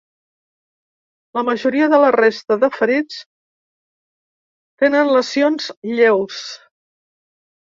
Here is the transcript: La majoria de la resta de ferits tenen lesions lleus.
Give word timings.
La 1.39 1.43
majoria 1.49 1.89
de 1.91 1.99
la 2.03 2.09
resta 2.15 2.57
de 2.63 2.69
ferits 2.77 3.19
tenen 4.85 5.13
lesions 5.19 5.69
lleus. 5.93 6.41